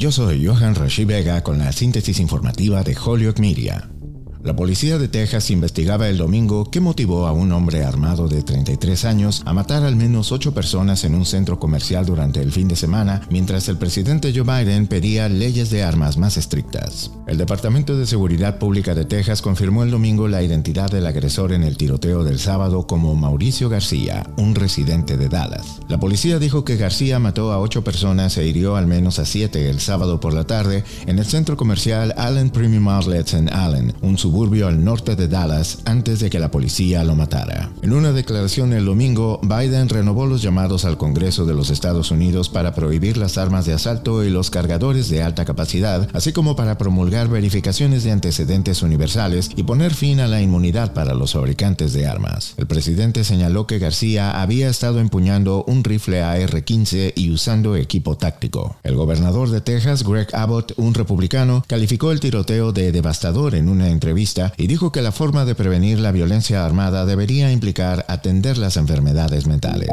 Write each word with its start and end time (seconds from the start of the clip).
Yo 0.00 0.12
soy 0.12 0.46
Johan 0.46 0.76
Rashi 0.76 1.04
Vega 1.04 1.42
con 1.42 1.58
la 1.58 1.72
síntesis 1.72 2.20
informativa 2.20 2.84
de 2.84 2.96
Holyoke 2.96 3.40
Media. 3.40 3.97
La 4.44 4.54
policía 4.54 4.98
de 4.98 5.08
Texas 5.08 5.50
investigaba 5.50 6.08
el 6.08 6.16
domingo 6.16 6.70
qué 6.70 6.80
motivó 6.80 7.26
a 7.26 7.32
un 7.32 7.50
hombre 7.50 7.82
armado 7.84 8.28
de 8.28 8.42
33 8.42 9.04
años 9.04 9.42
a 9.46 9.52
matar 9.52 9.82
al 9.82 9.96
menos 9.96 10.30
ocho 10.30 10.54
personas 10.54 11.02
en 11.02 11.16
un 11.16 11.26
centro 11.26 11.58
comercial 11.58 12.06
durante 12.06 12.40
el 12.40 12.52
fin 12.52 12.68
de 12.68 12.76
semana, 12.76 13.22
mientras 13.30 13.68
el 13.68 13.78
presidente 13.78 14.32
Joe 14.32 14.44
Biden 14.44 14.86
pedía 14.86 15.28
leyes 15.28 15.70
de 15.70 15.82
armas 15.82 16.18
más 16.18 16.36
estrictas. 16.36 17.10
El 17.26 17.36
Departamento 17.36 17.98
de 17.98 18.06
Seguridad 18.06 18.58
Pública 18.58 18.94
de 18.94 19.04
Texas 19.04 19.42
confirmó 19.42 19.82
el 19.82 19.90
domingo 19.90 20.28
la 20.28 20.42
identidad 20.42 20.88
del 20.88 21.06
agresor 21.06 21.52
en 21.52 21.64
el 21.64 21.76
tiroteo 21.76 22.22
del 22.22 22.38
sábado 22.38 22.86
como 22.86 23.16
Mauricio 23.16 23.68
García, 23.68 24.24
un 24.36 24.54
residente 24.54 25.16
de 25.16 25.28
Dallas. 25.28 25.80
La 25.88 25.98
policía 25.98 26.38
dijo 26.38 26.64
que 26.64 26.76
García 26.76 27.18
mató 27.18 27.52
a 27.52 27.58
ocho 27.58 27.82
personas 27.82 28.36
e 28.38 28.46
hirió 28.46 28.76
al 28.76 28.86
menos 28.86 29.18
a 29.18 29.26
siete 29.26 29.68
el 29.68 29.80
sábado 29.80 30.20
por 30.20 30.32
la 30.32 30.44
tarde 30.44 30.84
en 31.06 31.18
el 31.18 31.26
centro 31.26 31.56
comercial 31.56 32.14
Allen 32.16 32.50
Premium 32.50 32.88
Outlets 32.88 33.34
en 33.34 33.52
Allen, 33.52 33.94
un 34.00 34.16
suburbio 34.28 34.68
al 34.68 34.84
norte 34.84 35.16
de 35.16 35.26
Dallas 35.26 35.78
antes 35.86 36.20
de 36.20 36.28
que 36.28 36.38
la 36.38 36.50
policía 36.50 37.02
lo 37.02 37.16
matara. 37.16 37.70
En 37.80 37.94
una 37.94 38.12
declaración 38.12 38.74
el 38.74 38.84
domingo, 38.84 39.40
Biden 39.42 39.88
renovó 39.88 40.26
los 40.26 40.42
llamados 40.42 40.84
al 40.84 40.98
Congreso 40.98 41.46
de 41.46 41.54
los 41.54 41.70
Estados 41.70 42.10
Unidos 42.10 42.50
para 42.50 42.74
prohibir 42.74 43.16
las 43.16 43.38
armas 43.38 43.64
de 43.64 43.72
asalto 43.72 44.22
y 44.24 44.28
los 44.28 44.50
cargadores 44.50 45.08
de 45.08 45.22
alta 45.22 45.46
capacidad, 45.46 46.10
así 46.12 46.34
como 46.34 46.56
para 46.56 46.76
promulgar 46.76 47.28
verificaciones 47.28 48.04
de 48.04 48.12
antecedentes 48.12 48.82
universales 48.82 49.48
y 49.56 49.62
poner 49.62 49.94
fin 49.94 50.20
a 50.20 50.28
la 50.28 50.42
inmunidad 50.42 50.92
para 50.92 51.14
los 51.14 51.32
fabricantes 51.32 51.94
de 51.94 52.06
armas. 52.06 52.52
El 52.58 52.66
presidente 52.66 53.24
señaló 53.24 53.66
que 53.66 53.78
García 53.78 54.42
había 54.42 54.68
estado 54.68 55.00
empuñando 55.00 55.64
un 55.66 55.84
rifle 55.84 56.22
AR-15 56.22 57.14
y 57.16 57.30
usando 57.30 57.76
equipo 57.76 58.18
táctico. 58.18 58.76
El 58.82 58.94
gobernador 58.94 59.48
de 59.48 59.62
Texas, 59.62 60.04
Greg 60.04 60.28
Abbott, 60.34 60.74
un 60.76 60.92
republicano, 60.92 61.64
calificó 61.66 62.12
el 62.12 62.20
tiroteo 62.20 62.72
de 62.72 62.92
devastador 62.92 63.54
en 63.54 63.70
una 63.70 63.88
y 64.56 64.66
dijo 64.66 64.90
que 64.90 65.02
la 65.02 65.12
forma 65.12 65.44
de 65.44 65.54
prevenir 65.54 66.00
la 66.00 66.12
violencia 66.12 66.64
armada 66.64 67.06
debería 67.06 67.52
implicar 67.52 68.04
atender 68.08 68.58
las 68.58 68.76
enfermedades 68.76 69.46
mentales. 69.46 69.90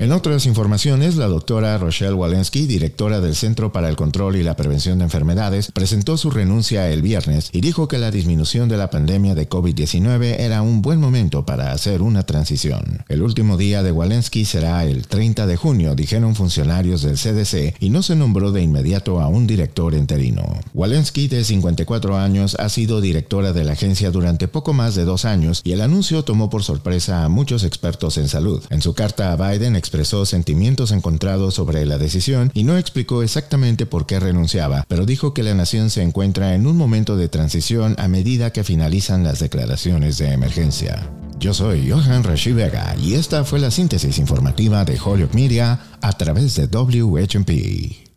En 0.00 0.12
otras 0.12 0.46
informaciones, 0.46 1.16
la 1.16 1.26
doctora 1.26 1.76
Rochelle 1.76 2.12
Walensky, 2.12 2.66
directora 2.66 3.20
del 3.20 3.34
Centro 3.34 3.72
para 3.72 3.88
el 3.88 3.96
Control 3.96 4.36
y 4.36 4.44
la 4.44 4.54
Prevención 4.54 4.98
de 4.98 5.04
Enfermedades, 5.04 5.72
presentó 5.72 6.16
su 6.16 6.30
renuncia 6.30 6.88
el 6.88 7.02
viernes 7.02 7.50
y 7.52 7.62
dijo 7.62 7.88
que 7.88 7.98
la 7.98 8.12
disminución 8.12 8.68
de 8.68 8.76
la 8.76 8.90
pandemia 8.90 9.34
de 9.34 9.48
COVID-19 9.48 10.36
era 10.38 10.62
un 10.62 10.82
buen 10.82 11.00
momento 11.00 11.44
para 11.44 11.72
hacer 11.72 12.00
una 12.00 12.22
transición. 12.22 13.04
El 13.08 13.22
último 13.22 13.56
día 13.56 13.82
de 13.82 13.90
Walensky 13.90 14.44
será 14.44 14.84
el 14.84 15.08
30 15.08 15.48
de 15.48 15.56
junio, 15.56 15.96
dijeron 15.96 16.36
funcionarios 16.36 17.02
del 17.02 17.16
CDC, 17.16 17.74
y 17.80 17.90
no 17.90 18.04
se 18.04 18.14
nombró 18.14 18.52
de 18.52 18.62
inmediato 18.62 19.20
a 19.20 19.26
un 19.26 19.48
director 19.48 19.94
interino. 19.94 20.44
Walensky, 20.74 21.26
de 21.26 21.42
54 21.42 22.16
años, 22.16 22.54
ha 22.60 22.68
sido 22.68 23.00
directora 23.00 23.52
de 23.52 23.64
la 23.64 23.72
agencia 23.72 24.12
durante 24.12 24.46
poco 24.46 24.72
más 24.72 24.94
de 24.94 25.04
dos 25.04 25.24
años 25.24 25.60
y 25.64 25.72
el 25.72 25.80
anuncio 25.80 26.22
tomó 26.22 26.50
por 26.50 26.62
sorpresa 26.62 27.24
a 27.24 27.28
muchos 27.28 27.64
expertos 27.64 28.16
en 28.16 28.28
salud. 28.28 28.62
En 28.70 28.80
su 28.80 28.94
carta 28.94 29.32
a 29.32 29.50
Biden, 29.50 29.74
expresó 29.88 30.26
sentimientos 30.26 30.92
encontrados 30.92 31.54
sobre 31.54 31.86
la 31.86 31.96
decisión 31.96 32.50
y 32.52 32.64
no 32.64 32.76
explicó 32.76 33.22
exactamente 33.22 33.86
por 33.86 34.04
qué 34.04 34.20
renunciaba, 34.20 34.84
pero 34.86 35.06
dijo 35.06 35.32
que 35.32 35.42
la 35.42 35.54
nación 35.54 35.88
se 35.88 36.02
encuentra 36.02 36.54
en 36.54 36.66
un 36.66 36.76
momento 36.76 37.16
de 37.16 37.28
transición 37.28 37.94
a 37.98 38.06
medida 38.06 38.52
que 38.52 38.64
finalizan 38.64 39.24
las 39.24 39.38
declaraciones 39.38 40.18
de 40.18 40.32
emergencia. 40.32 41.08
Yo 41.38 41.54
soy 41.54 41.90
Johan 41.90 42.22
Rashi 42.22 42.52
Vega 42.52 42.94
y 43.00 43.14
esta 43.14 43.44
fue 43.44 43.60
la 43.60 43.70
síntesis 43.70 44.18
informativa 44.18 44.84
de 44.84 44.98
Holyoke 45.02 45.34
Media 45.34 45.80
a 46.02 46.12
través 46.12 46.54
de 46.54 46.66
WHMP. 46.66 48.07